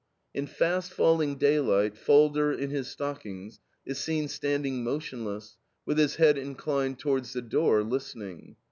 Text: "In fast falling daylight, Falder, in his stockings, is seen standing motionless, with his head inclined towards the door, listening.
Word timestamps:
"In 0.33 0.47
fast 0.47 0.91
falling 0.93 1.37
daylight, 1.37 1.95
Falder, 1.95 2.51
in 2.51 2.71
his 2.71 2.87
stockings, 2.89 3.59
is 3.85 3.99
seen 3.99 4.29
standing 4.29 4.83
motionless, 4.83 5.57
with 5.85 5.99
his 5.99 6.15
head 6.15 6.39
inclined 6.39 6.97
towards 6.97 7.33
the 7.33 7.41
door, 7.43 7.83
listening. 7.83 8.55